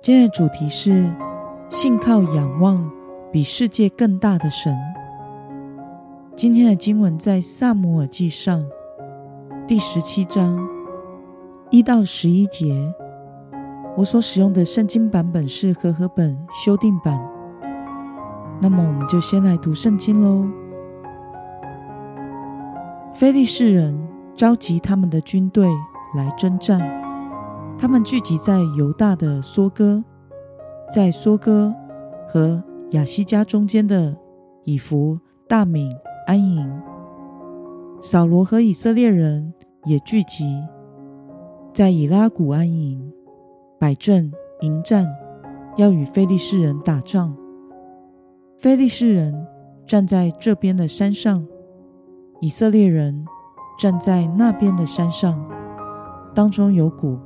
[0.00, 1.12] 今天的主题是
[1.68, 2.88] 信靠仰望
[3.32, 4.72] 比世界更大的神。
[6.36, 8.62] 今天的经文在撒母耳记上
[9.66, 10.56] 第十七章
[11.70, 12.94] 一到十一节。
[13.96, 17.20] 我所使用的圣经版本是和合本修订版。
[18.62, 20.48] 那么，我们就先来读圣经喽。
[23.12, 25.68] 非利士人召集他们的军队
[26.14, 26.78] 来征战，
[27.80, 30.02] 他们聚集在犹大的梭哥，
[30.92, 31.72] 在梭哥
[32.26, 34.16] 和亚西加中间的
[34.64, 35.88] 以弗大悯
[36.26, 36.68] 安营。
[38.02, 40.60] 扫罗和以色列人也聚集
[41.72, 43.12] 在以拉谷安营，
[43.78, 45.06] 摆阵迎战，
[45.76, 47.32] 要与非利士人打仗。
[48.56, 49.46] 非利士人
[49.86, 51.46] 站在这边的山上，
[52.40, 53.24] 以色列人
[53.78, 55.48] 站在那边的山上，
[56.34, 57.16] 当中有谷。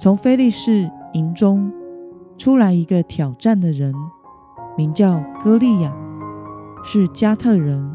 [0.00, 1.70] 从非利士营中
[2.38, 3.92] 出来一个挑战的人，
[4.74, 5.94] 名叫歌利亚，
[6.82, 7.94] 是迦特人，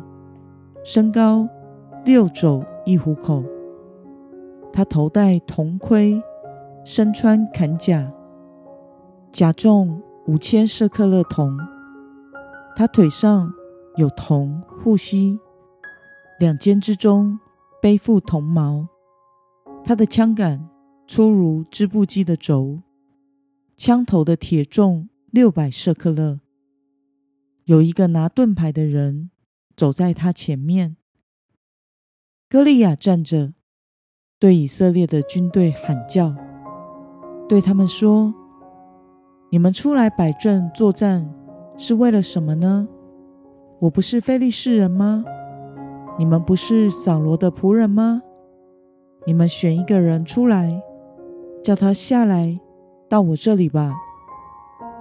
[0.84, 1.50] 身高
[2.04, 3.44] 六肘一虎口。
[4.72, 6.22] 他头戴铜盔，
[6.84, 8.12] 身穿铠甲，
[9.32, 11.58] 甲重五千舍克勒铜。
[12.76, 13.52] 他腿上
[13.96, 15.40] 有铜护膝，
[16.40, 17.40] 两肩之中
[17.82, 18.86] 背负铜矛。
[19.84, 20.70] 他的枪杆
[21.08, 22.82] 粗如织布机的轴，
[23.78, 26.40] 枪头的铁重六百舍克勒。
[27.66, 29.30] 有一个拿盾牌的人
[29.76, 30.98] 走在他前面。
[32.50, 33.54] 歌利亚站着，
[34.40, 36.36] 对以色列的军队喊叫，
[37.48, 38.34] 对他们说
[39.52, 41.32] ：“你们出来摆阵作战。”
[41.78, 42.88] 是为了什么呢？
[43.82, 45.26] 我不是非利士人吗？
[46.18, 48.22] 你们不是扫罗的仆人吗？
[49.28, 50.82] 你们选一个人出来，
[51.66, 52.60] 叫他下来
[53.10, 53.92] 到我这里吧。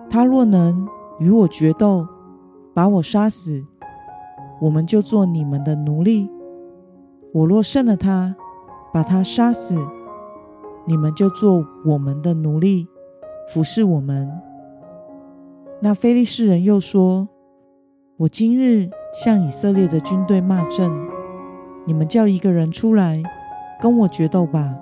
[0.09, 0.89] 他若能
[1.19, 2.09] 与我决斗，
[2.73, 3.63] 把我杀死，
[4.63, 6.27] 我们就做你们的奴隶；
[7.35, 8.35] 我若胜了他，
[8.95, 9.77] 把他杀死，
[10.87, 12.89] 你们就做我们的奴隶，
[13.51, 14.33] 服侍我们。
[15.83, 17.29] 那非利士人又说
[18.17, 20.91] ：“我今日向以色列的军队骂阵，
[21.85, 23.23] 你们叫一个人出来
[23.83, 24.75] 跟我决斗吧。”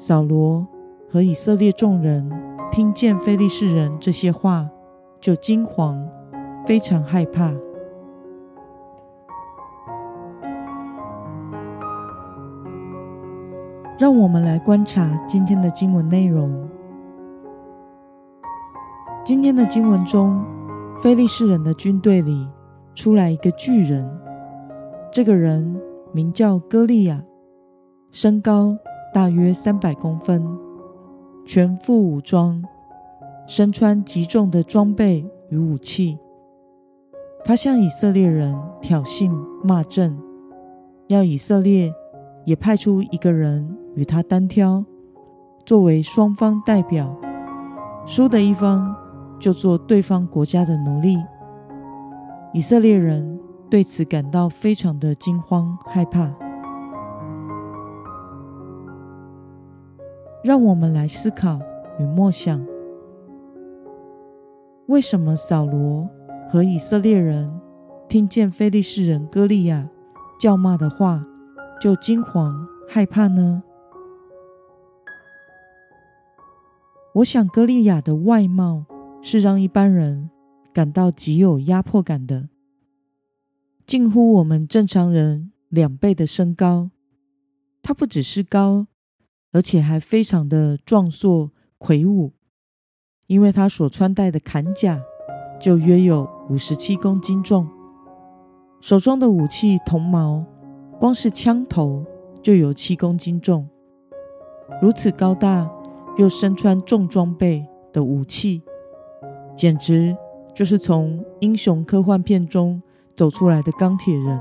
[0.00, 0.66] 扫罗
[1.10, 2.26] 和以色列众人
[2.72, 4.66] 听见非利士人这些话，
[5.20, 6.02] 就惊惶，
[6.66, 7.52] 非常害怕。
[13.98, 16.66] 让我们来观察今天的经文内容。
[19.22, 20.42] 今天的经文中，
[20.98, 22.48] 非利士人的军队里
[22.94, 24.10] 出来一个巨人，
[25.12, 25.78] 这个人
[26.10, 27.22] 名叫歌利亚，
[28.10, 28.78] 身高
[29.12, 30.44] 大约三百公分，
[31.46, 32.62] 全副武装，
[33.46, 36.18] 身穿极重的装备与武器。
[37.44, 39.30] 他向以色列人挑衅
[39.62, 40.18] 骂阵，
[41.08, 41.92] 要以色列
[42.44, 44.84] 也派出一个人与他单挑，
[45.64, 47.16] 作为双方代表，
[48.06, 48.96] 输的一方。
[49.40, 51.16] 就做对方国家的奴隶。
[52.52, 53.40] 以色列人
[53.70, 56.30] 对此感到非常的惊慌害怕。
[60.42, 61.60] 让我们来思考
[61.98, 62.66] 与默想：
[64.86, 66.08] 为什么扫罗
[66.48, 67.60] 和以色列人
[68.08, 69.88] 听见非利士人歌利亚
[70.40, 71.26] 叫骂的话，
[71.80, 73.62] 就惊惶害怕呢？
[77.14, 78.86] 我想歌利亚的外貌。
[79.22, 80.30] 是让一般人
[80.72, 82.48] 感到极有压迫感的，
[83.86, 86.90] 近乎我们正常人两倍的身高。
[87.82, 88.86] 他不只是高，
[89.52, 92.32] 而且还非常的壮硕魁梧，
[93.26, 95.00] 因为他所穿戴的铠甲
[95.60, 97.68] 就约有五十七公斤重，
[98.80, 100.44] 手中的武器铜矛，
[100.98, 102.04] 光是枪头
[102.42, 103.68] 就有七公斤重。
[104.80, 105.70] 如此高大
[106.16, 108.62] 又身穿重装备的武器。
[109.56, 110.16] 简直
[110.54, 112.80] 就是从英雄科幻片中
[113.14, 114.40] 走出来的钢铁人。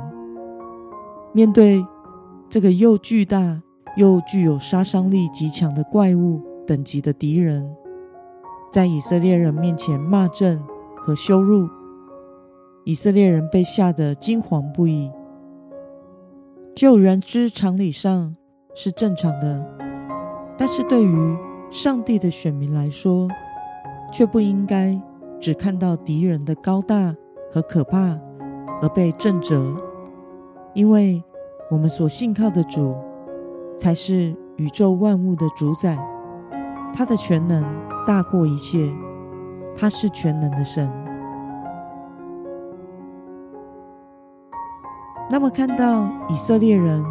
[1.33, 1.85] 面对
[2.49, 3.61] 这个又巨大
[3.99, 7.69] 又具有杀伤力极强的怪物等级的敌人，
[8.71, 10.57] 在以色列人面前骂阵
[10.95, 11.67] 和羞辱，
[12.85, 15.11] 以色列人被吓得惊惶不已。
[16.73, 18.33] 就人之常理上
[18.73, 19.67] 是正常的，
[20.57, 21.37] 但是对于
[21.69, 23.27] 上帝的选民来说，
[24.13, 24.97] 却不应该
[25.41, 27.13] 只看到敌人的高大
[27.51, 28.17] 和可怕
[28.81, 29.75] 而被震慑，
[30.73, 31.21] 因为
[31.69, 32.95] 我们所信靠的主
[33.79, 35.97] 才是宇宙万物的主宰，
[36.93, 37.63] 他的全能
[38.05, 38.93] 大过一切，
[39.73, 40.91] 他是全能的神。
[45.31, 47.01] 那么，看到以色列人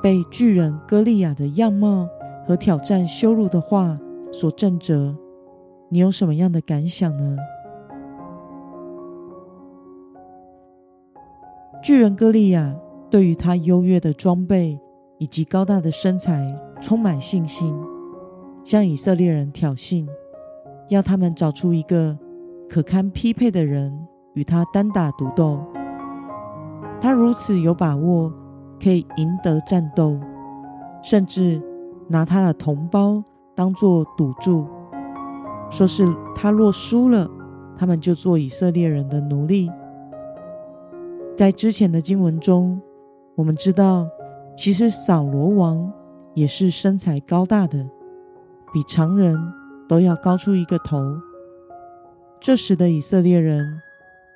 [0.00, 2.06] 被巨人歌利亚的样貌
[2.46, 3.98] 和挑战羞辱的话
[4.30, 5.16] 所震慑，
[5.88, 7.36] 你有什么样的感想呢？
[11.82, 12.76] 巨人歌利亚
[13.10, 14.78] 对于他优越的装备
[15.22, 16.44] 以及高大的身材
[16.80, 17.72] 充满信心，
[18.64, 20.04] 向以色列人挑衅，
[20.88, 22.18] 要他们找出一个
[22.68, 25.64] 可堪匹配的人与他单打独斗。
[27.00, 28.32] 他如此有把握
[28.82, 30.18] 可以赢得战斗，
[31.04, 31.62] 甚至
[32.08, 33.22] 拿他的同胞
[33.54, 34.66] 当作赌注，
[35.70, 36.04] 说是
[36.34, 37.30] 他若输了，
[37.76, 39.70] 他们就做以色列人的奴隶。
[41.36, 42.82] 在之前的经文中，
[43.36, 44.04] 我们知道，
[44.56, 45.92] 其实扫罗王
[46.34, 47.88] 也是身材高大的，
[48.72, 49.36] 比常人
[49.88, 51.20] 都要高出一个头。
[52.40, 53.80] 这时的以色列人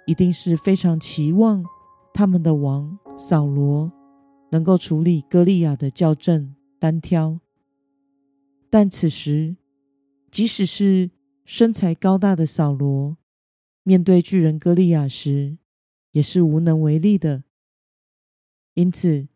[0.07, 1.65] 一定是非常期望。
[2.15, 3.93] 他们的王扫罗
[4.51, 7.41] 能够处理歌利亚的校正单挑，
[8.71, 9.57] 但此时，
[10.31, 11.11] 即使是
[11.45, 13.19] 身材高大的扫罗，
[13.83, 15.59] 面对巨人歌利亚时，
[16.13, 17.45] 也是无能为力的。
[18.73, 19.29] 因此，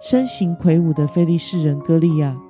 [0.00, 2.40] 身形魁梧的菲利士人歌利亚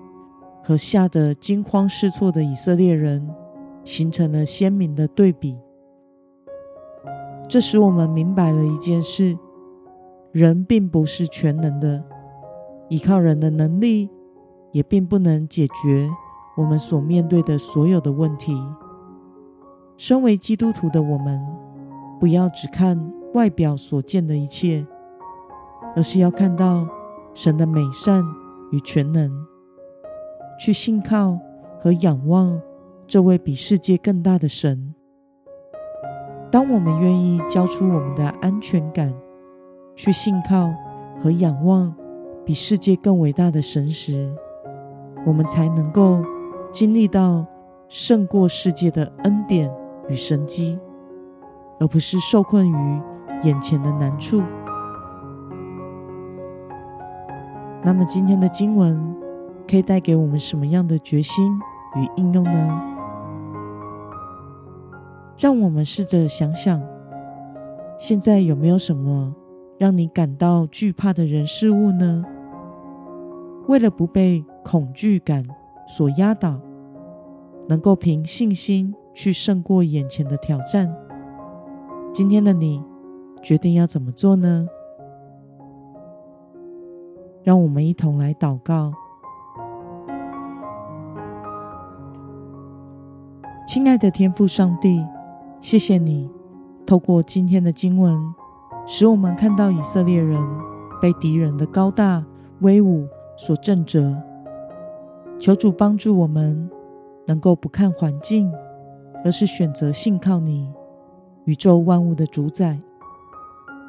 [0.63, 3.29] 和吓得惊慌失措的以色列人，
[3.85, 5.59] 形成了鲜明的对比。
[7.49, 9.39] 这使我们明白了一件事。
[10.31, 12.05] 人并不是全能的，
[12.91, 14.11] 依靠人的能力
[14.73, 16.07] 也并不能解决
[16.59, 18.55] 我们所面对的所有的问题。
[19.97, 21.43] 身为基督徒的我们，
[22.21, 24.87] 不要只看外表所见的一切，
[25.97, 26.87] 而是要看到
[27.41, 28.21] 神的美善
[28.73, 29.31] 与全能，
[30.59, 31.39] 去信靠
[31.79, 32.61] 和仰望
[33.07, 34.93] 这位比世界更大的神。
[36.51, 39.15] 当我们愿意交出我们的安全感，
[39.95, 40.69] 去信靠
[41.23, 41.95] 和仰望
[42.45, 44.35] 比世界更伟大的神时，
[45.25, 46.21] 我们才能够
[46.73, 47.47] 经历到
[47.89, 49.73] 胜过世界的恩典
[50.09, 50.77] 与神迹，
[51.79, 53.03] 而不是受困于
[53.45, 54.43] 眼前的难处。
[57.83, 59.17] 那么，今天的经文
[59.69, 61.53] 可以带给我们什么样的决心
[61.97, 62.83] 与应用呢？
[65.39, 66.83] 让我们试着想想，
[67.99, 69.35] 现在有没有什么
[69.79, 72.25] 让你感到惧怕的人事物呢？
[73.69, 75.47] 为了不被恐惧感
[75.87, 76.61] 所压倒，
[77.69, 80.93] 能够凭信心去胜过眼前的挑战，
[82.13, 82.83] 今天的你
[83.41, 84.67] 决定要怎么做呢？
[87.49, 88.93] 让我们一同来祷告。
[93.67, 95.03] 亲爱的天父上帝，
[95.63, 96.29] 谢谢你
[96.85, 98.21] 透过今天的经文。
[98.87, 100.39] 使我们看到以色列人
[101.01, 102.23] 被敌人的高大
[102.61, 104.15] 威武所震慑，
[105.39, 106.69] 求主帮助我们
[107.27, 108.53] 能够不看环境，
[109.25, 110.71] 而是选择信靠你，
[111.47, 112.79] 宇宙万物的主宰，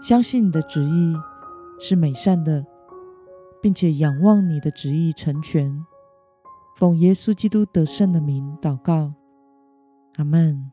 [0.02, 1.14] 相信你的旨意
[1.78, 2.66] 是美善的，
[3.62, 5.86] 并且仰望你的旨意成全。
[6.78, 9.14] 奉耶稣基督得胜的名祷告，
[10.16, 10.72] 阿门。